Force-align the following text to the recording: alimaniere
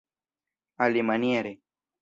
alimaniere 0.83 1.57